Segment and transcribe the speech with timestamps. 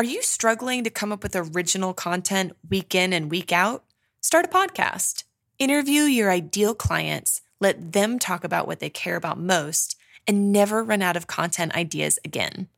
[0.00, 3.84] Are you struggling to come up with original content week in and week out?
[4.22, 5.24] Start a podcast.
[5.58, 10.82] Interview your ideal clients, let them talk about what they care about most, and never
[10.82, 12.68] run out of content ideas again.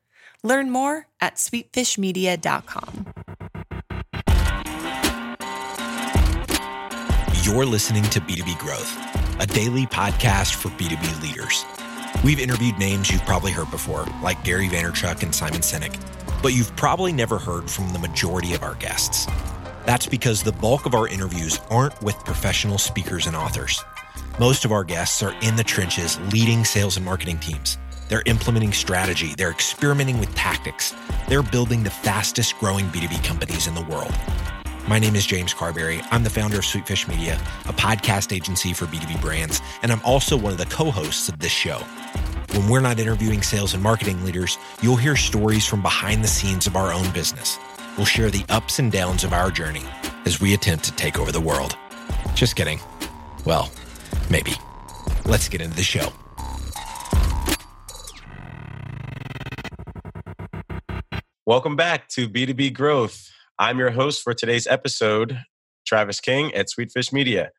[0.43, 3.07] Learn more at sweetfishmedia.com.
[7.45, 8.99] You're listening to B2B Growth,
[9.41, 11.65] a daily podcast for B2B leaders.
[12.25, 15.97] We've interviewed names you've probably heard before, like Gary Vaynerchuk and Simon Sinek,
[16.43, 19.27] but you've probably never heard from the majority of our guests.
[19.87, 23.83] That's because the bulk of our interviews aren't with professional speakers and authors.
[24.39, 27.79] Most of our guests are in the trenches leading sales and marketing teams.
[28.09, 30.95] They're implementing strategy, they're experimenting with tactics,
[31.29, 34.15] they're building the fastest growing B2B companies in the world.
[34.89, 36.03] My name is James Carberry.
[36.11, 40.37] I'm the founder of Sweetfish Media, a podcast agency for B2B brands, and I'm also
[40.37, 41.81] one of the co hosts of this show.
[42.53, 46.67] When we're not interviewing sales and marketing leaders, you'll hear stories from behind the scenes
[46.67, 47.59] of our own business.
[47.97, 49.87] We'll share the ups and downs of our journey
[50.27, 51.79] as we attempt to take over the world.
[52.35, 52.79] Just kidding.
[53.47, 53.73] Well,
[54.31, 54.53] maybe.
[55.25, 56.13] Let's get into the show.
[61.47, 63.31] Welcome back to B2B Growth.
[63.59, 65.41] I'm your host for today's episode,
[65.87, 67.53] Travis King at Sweetfish Media.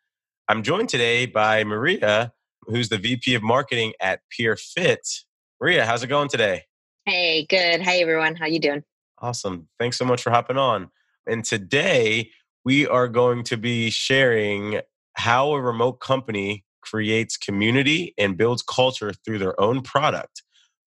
[0.48, 2.32] I'm joined today by Maria,
[2.68, 5.24] who's the VP of Marketing at PeerFit.
[5.62, 6.64] Maria, how's it going today?
[7.06, 7.82] Hey, good.
[7.82, 8.36] Hey, everyone.
[8.36, 8.84] How you doing?
[9.20, 9.68] Awesome.
[9.80, 10.90] Thanks so much for hopping on.
[11.28, 12.32] And today
[12.66, 14.82] we are going to be sharing
[15.16, 20.44] how a remote company creates community and builds culture through their own product.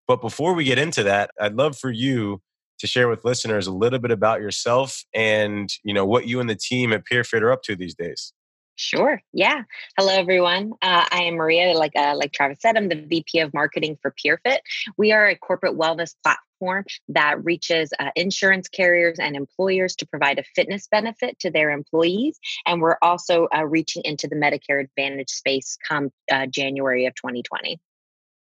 [0.06, 2.40] But before we get into that, I'd love for you
[2.78, 6.50] to share with listeners a little bit about yourself and you know what you and
[6.50, 8.32] the team at PeerFit are up to these days.
[8.76, 9.22] Sure.
[9.32, 9.62] Yeah.
[9.98, 10.72] Hello, everyone.
[10.82, 11.72] Uh, I am Maria.
[11.72, 14.58] Like uh, like Travis said, I'm the VP of Marketing for PeerFit.
[14.98, 20.38] We are a corporate wellness platform that reaches uh, insurance carriers and employers to provide
[20.38, 25.30] a fitness benefit to their employees, and we're also uh, reaching into the Medicare Advantage
[25.30, 27.80] space come uh, January of 2020.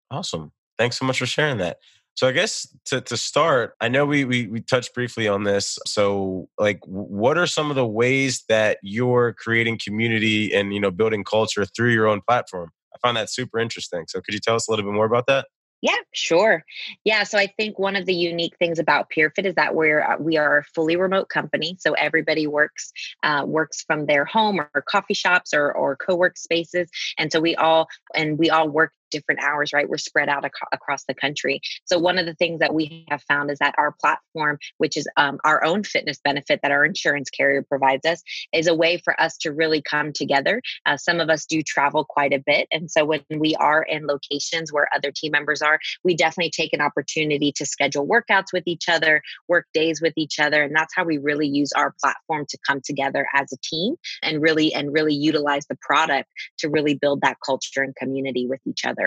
[0.09, 0.51] Awesome.
[0.79, 1.77] Thanks so much for sharing that.
[2.15, 5.79] So I guess to, to start, I know we, we we touched briefly on this.
[5.85, 10.91] So like what are some of the ways that you're creating community and you know
[10.91, 12.69] building culture through your own platform?
[12.93, 14.05] I find that super interesting.
[14.07, 15.47] So could you tell us a little bit more about that?
[15.83, 16.63] Yeah, sure.
[17.03, 20.15] Yeah, so I think one of the unique things about PeerFit is that we're uh,
[20.17, 21.75] we are a fully remote company.
[21.77, 26.89] So everybody works uh, works from their home or coffee shops or or co-work spaces,
[27.17, 29.87] and so we all and we all work different hours, right?
[29.87, 31.61] We're spread out ac- across the country.
[31.85, 35.07] So, one of the things that we have found is that our platform, which is
[35.15, 38.21] um, our own fitness benefit that our insurance carrier provides us,
[38.51, 40.61] is a way for us to really come together.
[40.85, 42.67] Uh, some of us do travel quite a bit.
[42.71, 46.73] And so, when we are in locations where other team members are, we definitely take
[46.73, 50.63] an opportunity to schedule workouts with each other, work days with each other.
[50.63, 54.41] And that's how we really use our platform to come together as a team and
[54.41, 56.29] really and really utilize the product
[56.59, 59.02] to really build that culture and community with each other.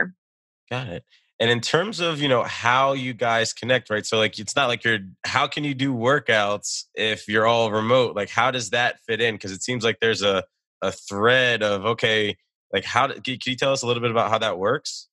[0.70, 1.04] Got it.
[1.38, 4.06] And in terms of, you know, how you guys connect, right?
[4.06, 8.16] So like it's not like you're how can you do workouts if you're all remote?
[8.16, 9.34] Like how does that fit in?
[9.34, 10.44] Because it seems like there's a
[10.82, 12.36] a thread of okay,
[12.72, 15.08] like how can you tell us a little bit about how that works?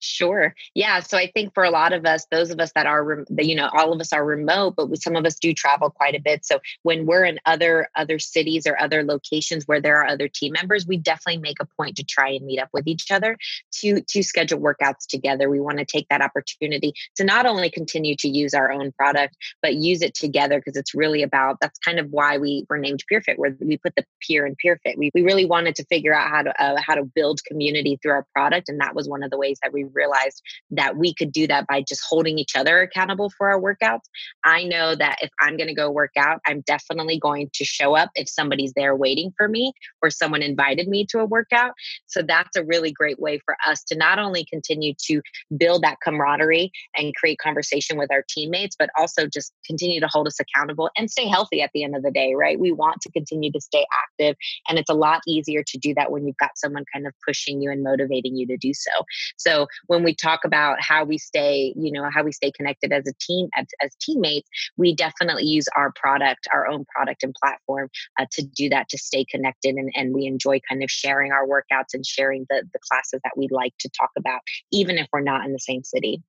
[0.00, 0.54] Sure.
[0.74, 1.00] Yeah.
[1.00, 3.68] So I think for a lot of us, those of us that are, you know,
[3.72, 6.44] all of us are remote, but some of us do travel quite a bit.
[6.44, 10.52] So when we're in other other cities or other locations where there are other team
[10.52, 13.36] members, we definitely make a point to try and meet up with each other
[13.80, 15.50] to to schedule workouts together.
[15.50, 19.36] We want to take that opportunity to not only continue to use our own product,
[19.62, 23.02] but use it together because it's really about that's kind of why we were named
[23.10, 24.96] PeerFit, where we put the peer in PeerFit.
[24.96, 28.12] We we really wanted to figure out how to uh, how to build community through
[28.12, 31.32] our product, and that was one of the ways that we realized that we could
[31.32, 34.04] do that by just holding each other accountable for our workouts.
[34.44, 37.94] I know that if I'm going to go work out, I'm definitely going to show
[37.94, 41.72] up if somebody's there waiting for me or someone invited me to a workout.
[42.06, 45.20] So that's a really great way for us to not only continue to
[45.56, 50.26] build that camaraderie and create conversation with our teammates, but also just continue to hold
[50.26, 52.58] us accountable and stay healthy at the end of the day, right?
[52.58, 54.36] We want to continue to stay active.
[54.68, 57.60] And it's a lot easier to do that when you've got someone kind of pushing
[57.62, 58.90] you and motivating you to do so.
[59.36, 63.06] So when we talk about how we stay, you know, how we stay connected as
[63.06, 67.88] a team, as, as teammates, we definitely use our product, our own product and platform
[68.18, 69.74] uh, to do that, to stay connected.
[69.74, 73.36] And, and we enjoy kind of sharing our workouts and sharing the, the classes that
[73.36, 74.40] we like to talk about,
[74.72, 76.22] even if we're not in the same city.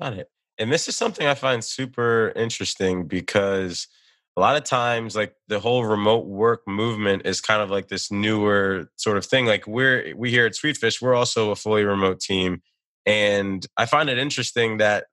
[0.00, 0.30] Got it.
[0.58, 3.88] And this is something I find super interesting because
[4.36, 8.10] a lot of times like the whole remote work movement is kind of like this
[8.10, 12.20] newer sort of thing like we're we here at sweetfish we're also a fully remote
[12.20, 12.62] team
[13.06, 15.06] and i find it interesting that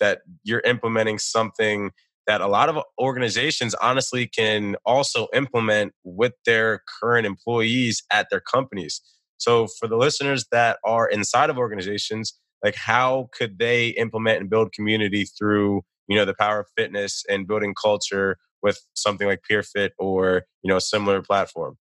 [0.00, 1.90] that you're implementing something
[2.26, 8.40] that a lot of organizations honestly can also implement with their current employees at their
[8.40, 9.00] companies
[9.38, 14.50] so for the listeners that are inside of organizations like how could they implement and
[14.50, 19.40] build community through you know the power of fitness and building culture with something like
[19.48, 21.76] PeerFit or you know a similar platform?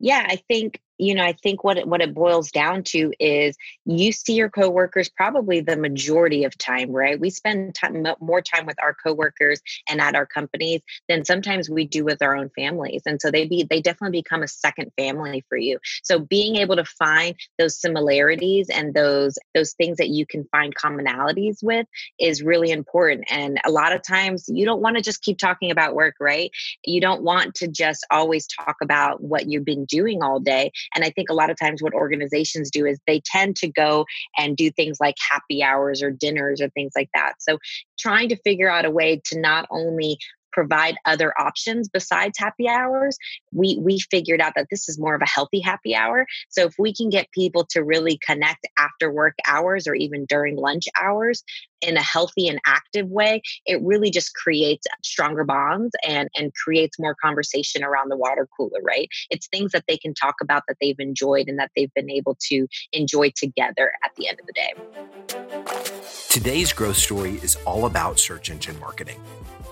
[0.00, 3.56] Yeah, I think you know, I think what it, what it boils down to is
[3.84, 7.18] you see your coworkers probably the majority of time, right?
[7.18, 11.86] We spend time, more time with our coworkers and at our companies than sometimes we
[11.86, 15.44] do with our own families, and so they be they definitely become a second family
[15.48, 15.78] for you.
[16.02, 20.74] So being able to find those similarities and those those things that you can find
[20.74, 21.86] commonalities with
[22.20, 23.26] is really important.
[23.30, 26.50] And a lot of times you don't want to just keep talking about work, right?
[26.84, 31.04] You don't want to just always talk about what you've been doing all day and
[31.04, 34.04] I think a lot of times what organizations do is they tend to go
[34.38, 37.34] and do things like happy hours or dinners or things like that.
[37.38, 37.58] So
[37.98, 40.18] trying to figure out a way to not only
[40.54, 43.18] provide other options besides happy hours
[43.54, 46.26] we we figured out that this is more of a healthy happy hour.
[46.48, 50.56] So if we can get people to really connect after work hours or even during
[50.56, 51.42] lunch hours
[51.80, 56.98] in a healthy and active way it really just creates stronger bonds and and creates
[56.98, 59.08] more conversation around the water cooler right?
[59.30, 62.36] It's things that they can talk about that they've enjoyed and that they've been able
[62.48, 65.93] to enjoy together at the end of the day
[66.28, 69.20] today's growth story is all about search engine marketing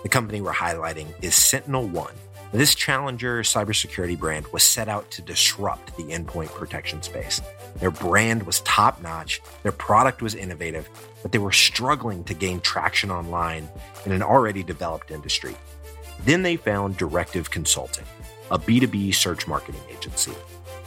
[0.02, 2.14] the company we're highlighting is Sentinel One.
[2.52, 7.40] This challenger cybersecurity brand was set out to disrupt the endpoint protection space.
[7.76, 10.88] Their brand was top notch, their product was innovative,
[11.22, 13.68] but they were struggling to gain traction online
[14.04, 15.56] in an already developed industry.
[16.24, 18.04] Then they found Directive Consulting,
[18.50, 20.32] a B2B search marketing agency.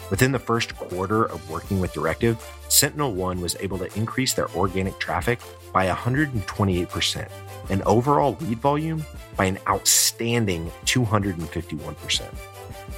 [0.09, 4.49] Within the first quarter of working with Directive, Sentinel One was able to increase their
[4.51, 5.39] organic traffic
[5.73, 7.29] by 128%
[7.69, 9.05] and overall lead volume
[9.35, 12.33] by an outstanding 251%.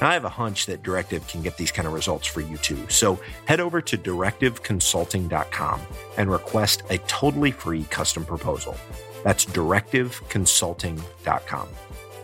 [0.02, 2.58] Now, I have a hunch that Directive can get these kind of results for you
[2.58, 2.86] too.
[2.90, 5.82] So head over to directiveconsulting.com
[6.18, 8.76] and request a totally free custom proposal.
[9.24, 11.68] That's directiveconsulting.com.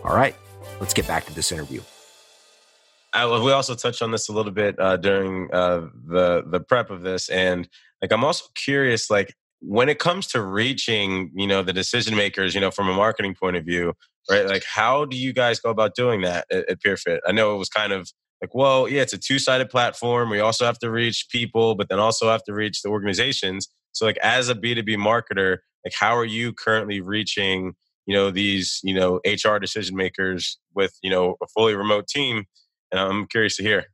[0.04, 0.36] All right,
[0.80, 1.80] let's get back to this interview.
[3.14, 6.90] I, we also touched on this a little bit uh, during uh, the the prep
[6.90, 7.68] of this, and
[8.02, 12.54] like I'm also curious, like when it comes to reaching, you know, the decision makers,
[12.54, 13.94] you know, from a marketing point of view,
[14.30, 14.46] right?
[14.46, 17.20] Like, how do you guys go about doing that at, at PeerFit?
[17.26, 18.10] I know it was kind of
[18.42, 20.28] like, well, yeah, it's a two sided platform.
[20.28, 23.68] We also have to reach people, but then also have to reach the organizations.
[23.92, 27.74] So, like, as a B two B marketer, like, how are you currently reaching,
[28.06, 32.44] you know, these, you know, HR decision makers with, you know, a fully remote team?
[32.94, 33.86] And I'm curious to hear.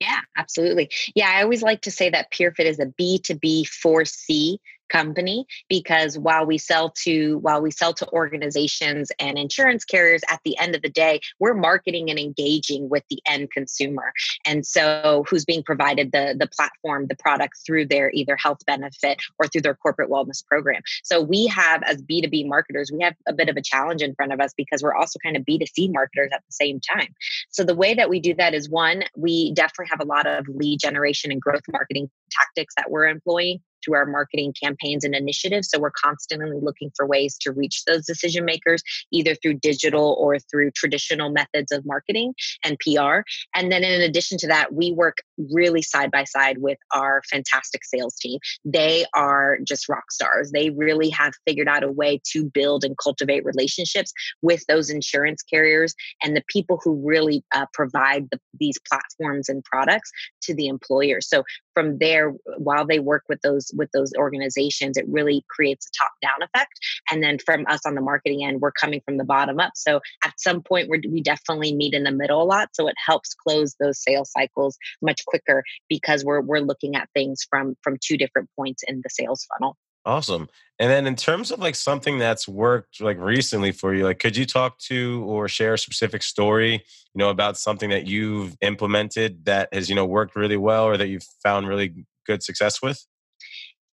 [0.00, 0.90] Yeah, absolutely.
[1.14, 6.46] Yeah, I always like to say that PeerFit is a B2B 4C company because while
[6.46, 10.82] we sell to while we sell to organizations and insurance carriers at the end of
[10.82, 14.12] the day we're marketing and engaging with the end consumer.
[14.44, 19.20] And so who's being provided the the platform the product through their either health benefit
[19.38, 20.82] or through their corporate wellness program.
[21.02, 24.32] So we have as b2b marketers we have a bit of a challenge in front
[24.32, 27.14] of us because we're also kind of b2c marketers at the same time.
[27.50, 30.46] So the way that we do that is one we definitely have a lot of
[30.48, 35.70] lead generation and growth marketing tactics that we're employing through our marketing campaigns and initiatives.
[35.70, 38.82] So we're constantly looking for ways to reach those decision makers,
[39.12, 43.20] either through digital or through traditional methods of marketing and PR.
[43.54, 45.18] And then in addition to that, we work
[45.52, 48.38] really side by side with our fantastic sales team.
[48.64, 50.50] They are just rock stars.
[50.50, 55.42] They really have figured out a way to build and cultivate relationships with those insurance
[55.42, 60.10] carriers and the people who really uh, provide the, these platforms and products
[60.42, 61.20] to the employer.
[61.20, 61.44] So
[61.74, 66.12] from there, while they work with those with those organizations, it really creates a top
[66.22, 66.78] down effect.
[67.10, 69.72] And then from us on the marketing end, we're coming from the bottom up.
[69.76, 72.70] So at some point, we definitely meet in the middle a lot.
[72.72, 77.46] So it helps close those sales cycles much quicker because we're we're looking at things
[77.48, 79.76] from from two different points in the sales funnel.
[80.04, 80.48] Awesome.
[80.78, 84.36] And then in terms of like something that's worked like recently for you, like could
[84.36, 89.44] you talk to or share a specific story, you know, about something that you've implemented
[89.44, 93.04] that has, you know, worked really well or that you've found really good success with?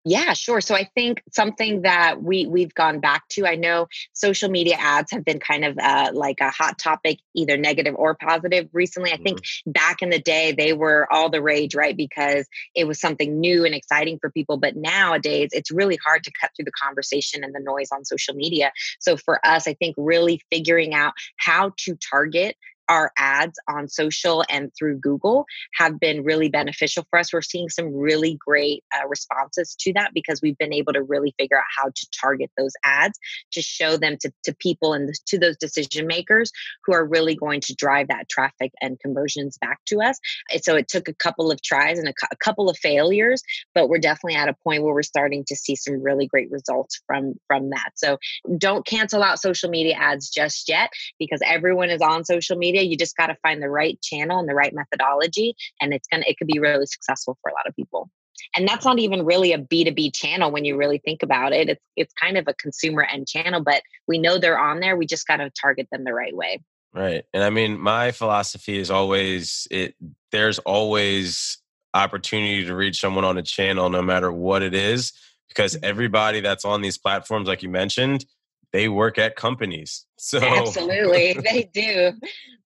[0.05, 0.59] Yeah, sure.
[0.59, 3.47] So I think something that we we've gone back to.
[3.47, 7.55] I know social media ads have been kind of uh, like a hot topic, either
[7.55, 8.67] negative or positive.
[8.73, 9.71] Recently, I think mm-hmm.
[9.71, 11.95] back in the day they were all the rage, right?
[11.95, 12.45] Because
[12.75, 14.57] it was something new and exciting for people.
[14.57, 18.35] But nowadays, it's really hard to cut through the conversation and the noise on social
[18.35, 18.73] media.
[18.99, 22.57] So for us, I think really figuring out how to target
[22.89, 27.33] our ads on social and through Google have been really beneficial for us.
[27.33, 31.33] We're seeing some really great uh, responses to that because we've been able to really
[31.39, 33.17] figure out how to target those ads
[33.53, 36.51] to show them to, to people and to those decision makers
[36.85, 40.19] who are really going to drive that traffic and conversions back to us.
[40.51, 43.89] And so it took a couple of tries and a, a couple of failures, but
[43.89, 47.33] we're definitely at a point where we're starting to see some really great results from
[47.47, 47.91] from that.
[47.95, 48.17] So
[48.57, 52.89] don't cancel out social media ads just yet because everyone is on social media media
[52.89, 56.23] you just got to find the right channel and the right methodology and it's gonna
[56.27, 58.09] it could be really successful for a lot of people.
[58.55, 61.69] And that's not even really a b2b channel when you really think about it.
[61.69, 65.05] It's it's kind of a consumer end channel but we know they're on there we
[65.05, 66.61] just got to target them the right way.
[66.93, 69.95] Right and i mean my philosophy is always it
[70.31, 71.57] there's always
[71.93, 75.13] opportunity to reach someone on a channel no matter what it is
[75.47, 75.85] because mm-hmm.
[75.85, 78.25] everybody that's on these platforms like you mentioned
[78.73, 80.05] they work at companies.
[80.23, 82.13] So absolutely, they do.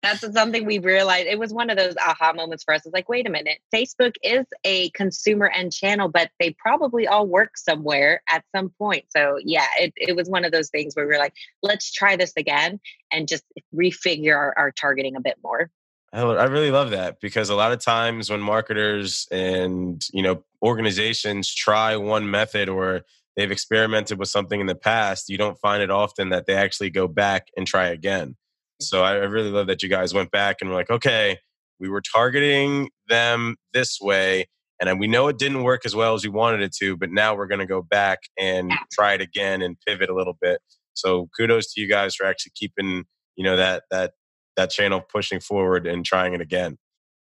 [0.04, 1.26] That's something we realized.
[1.26, 2.86] It was one of those aha moments for us.
[2.86, 7.26] It's like, wait a minute, Facebook is a consumer end channel, but they probably all
[7.26, 9.06] work somewhere at some point.
[9.10, 11.34] So yeah, it, it was one of those things where we are like,
[11.64, 12.80] let's try this again
[13.12, 15.72] and just refigure our, our targeting a bit more.
[16.14, 21.52] I really love that because a lot of times when marketers and you know organizations
[21.52, 23.02] try one method or
[23.38, 26.90] they've experimented with something in the past, you don't find it often that they actually
[26.90, 28.36] go back and try again.
[28.82, 31.38] So I really love that you guys went back and were like, okay,
[31.80, 34.48] we were targeting them this way,
[34.82, 37.36] and we know it didn't work as well as we wanted it to, but now
[37.36, 40.60] we're going to go back and try it again and pivot a little bit.
[40.94, 44.14] So kudos to you guys for actually keeping you know that that
[44.58, 46.78] that channel pushing forward and trying it again.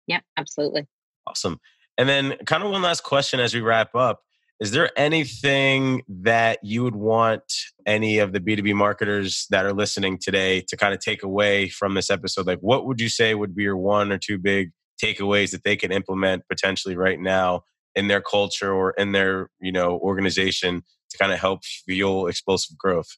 [0.06, 0.86] Yeah, absolutely.
[1.26, 1.58] Awesome.
[1.96, 4.20] And then, kind of one last question as we wrap up
[4.60, 7.42] is there anything that you would want
[7.86, 11.94] any of the B2B marketers that are listening today to kind of take away from
[11.94, 12.46] this episode?
[12.46, 15.76] Like, what would you say would be your one or two big takeaways that they
[15.76, 17.62] can implement potentially right now
[17.94, 22.76] in their culture or in their, you know, organization to kind of help fuel explosive
[22.76, 23.16] growth?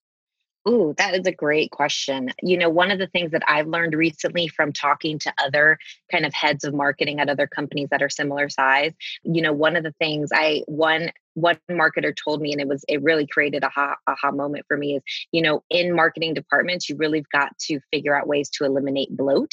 [0.69, 2.31] Ooh, that is a great question.
[2.41, 5.77] You know, one of the things that I've learned recently from talking to other
[6.11, 8.93] kind of heads of marketing at other companies that are similar size,
[9.25, 12.85] you know, one of the things I one one marketer told me and it was
[12.89, 15.03] it really created a aha, aha moment for me is
[15.33, 19.51] you know in marketing departments you really've got to figure out ways to eliminate bloat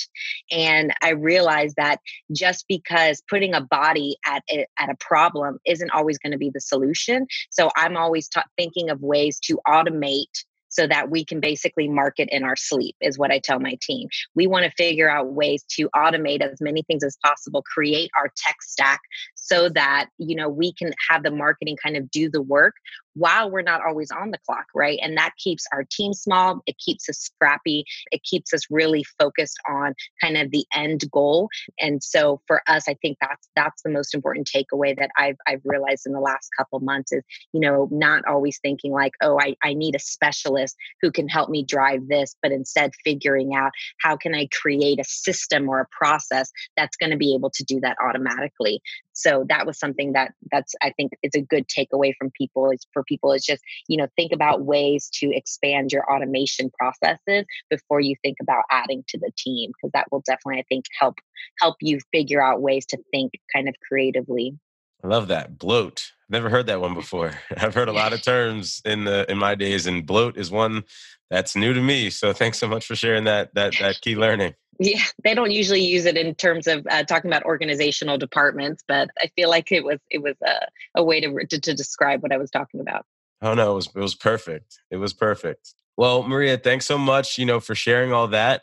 [0.51, 2.01] and i realized that
[2.33, 6.49] just because putting a body at a, at a problem isn't always going to be
[6.49, 11.39] the solution so i'm always ta- thinking of ways to automate so that we can
[11.39, 14.07] basically market in our sleep is what I tell my team.
[14.35, 18.31] We want to figure out ways to automate as many things as possible, create our
[18.37, 19.01] tech stack
[19.41, 22.75] so that, you know, we can have the marketing kind of do the work
[23.19, 24.99] while we're not always on the clock, right?
[25.01, 29.57] And that keeps our team small, it keeps us scrappy, it keeps us really focused
[29.67, 31.49] on kind of the end goal.
[31.79, 35.61] And so for us, I think that's that's the most important takeaway that I've I've
[35.65, 39.55] realized in the last couple months is, you know, not always thinking like, oh, I,
[39.63, 44.15] I need a specialist who can help me drive this, but instead figuring out how
[44.15, 47.79] can I create a system or a process that's going to be able to do
[47.81, 48.81] that automatically.
[49.13, 52.85] So that was something that that's I think is a good takeaway from people is
[52.93, 57.99] for people is just, you know, think about ways to expand your automation processes before
[57.99, 61.15] you think about adding to the team because that will definitely I think help
[61.59, 64.57] help you figure out ways to think kind of creatively.
[65.03, 65.57] I love that.
[65.57, 66.11] Bloat.
[66.27, 67.33] Never heard that one before.
[67.57, 70.83] I've heard a lot of terms in the in my days and bloat is one
[71.29, 72.09] that's new to me.
[72.09, 74.55] So thanks so much for sharing that that that key learning.
[74.81, 79.09] Yeah, they don't usually use it in terms of uh, talking about organizational departments, but
[79.19, 82.31] I feel like it was it was a, a way to, to to describe what
[82.31, 83.05] I was talking about.
[83.41, 84.79] Oh no, it was it was perfect.
[84.89, 85.73] It was perfect.
[85.97, 88.61] Well, Maria, thanks so much, you know, for sharing all that.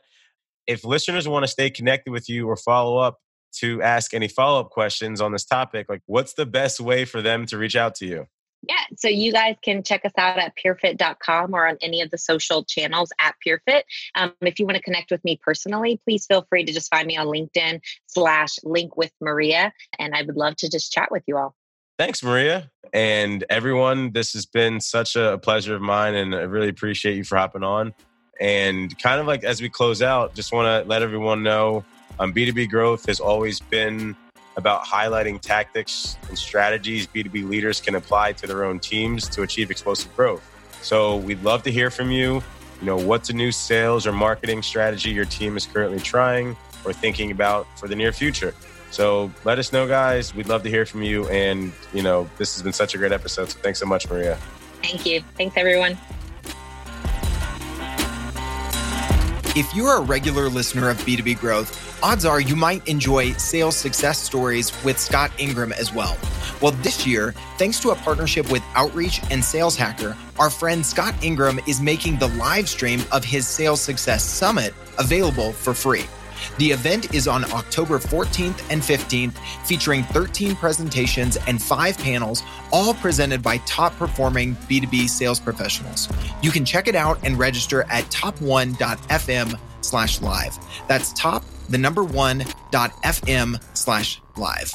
[0.66, 3.18] If listeners want to stay connected with you or follow up
[3.56, 7.44] to ask any follow-up questions on this topic, like what's the best way for them
[7.46, 8.26] to reach out to you?
[8.68, 12.18] Yeah, so you guys can check us out at peerfit.com or on any of the
[12.18, 13.82] social channels at PeerFit.
[14.16, 17.06] Um, if you want to connect with me personally, please feel free to just find
[17.06, 19.72] me on LinkedIn slash link with Maria.
[20.00, 21.54] And I would love to just chat with you all.
[21.96, 22.70] Thanks, Maria.
[22.92, 27.24] And everyone, this has been such a pleasure of mine, and I really appreciate you
[27.24, 27.94] for hopping on.
[28.40, 31.84] And kind of like as we close out, just want to let everyone know
[32.18, 34.16] um, B2B growth has always been
[34.56, 39.70] about highlighting tactics and strategies B2B leaders can apply to their own teams to achieve
[39.70, 40.42] explosive growth.
[40.82, 42.42] So we'd love to hear from you.
[42.80, 46.92] You know, what's a new sales or marketing strategy your team is currently trying or
[46.92, 48.54] thinking about for the near future?
[48.90, 50.34] So let us know, guys.
[50.34, 51.28] We'd love to hear from you.
[51.28, 53.50] And, you know, this has been such a great episode.
[53.50, 54.38] So thanks so much, Maria.
[54.82, 55.22] Thank you.
[55.36, 55.98] Thanks, everyone.
[59.56, 64.18] If you're a regular listener of B2B Growth, odds are you might enjoy sales success
[64.18, 66.16] stories with Scott Ingram as well.
[66.60, 71.14] Well, this year, thanks to a partnership with Outreach and Sales Hacker, our friend Scott
[71.22, 76.04] Ingram is making the live stream of his Sales Success Summit available for free.
[76.58, 79.34] The event is on October 14th and 15th,
[79.66, 86.08] featuring 13 presentations and five panels, all presented by top performing B2B sales professionals.
[86.42, 90.56] You can check it out and register at top1.fm slash live.
[90.88, 94.72] That's top, the number one dot FM slash live.